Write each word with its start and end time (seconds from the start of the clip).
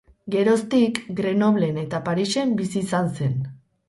Geroztik, 0.35 1.01
Grenoblen 1.19 1.77
eta 1.81 1.99
Parisen 2.07 2.55
bizi 2.63 2.81
izan 2.81 3.13
zen. 3.21 3.37